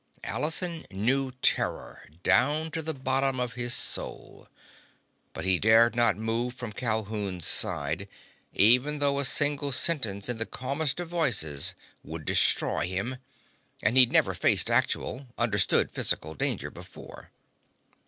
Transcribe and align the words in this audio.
Allison 0.23 0.83
knew 0.89 1.31
terror 1.43 2.09
down 2.23 2.71
to 2.71 2.81
the 2.81 2.95
bottom 2.95 3.39
of 3.39 3.53
his 3.53 3.71
soul. 3.75 4.47
But 5.31 5.45
he 5.45 5.59
dared 5.59 5.95
not 5.95 6.17
move 6.17 6.55
from 6.55 6.71
Calhoun's 6.73 7.45
side, 7.45 8.07
even 8.51 8.97
though 8.97 9.19
a 9.19 9.23
single 9.25 9.71
sentence 9.71 10.27
in 10.27 10.39
the 10.39 10.47
calmest 10.47 10.99
of 10.99 11.09
voices 11.09 11.75
would 12.03 12.25
destroy 12.25 12.87
him, 12.87 13.17
and 13.83 13.95
he'd 13.95 14.11
never 14.11 14.33
faced 14.33 14.71
actual, 14.71 15.27
understood, 15.37 15.91
physical 15.91 16.33
danger 16.33 16.71
before. 16.71 17.29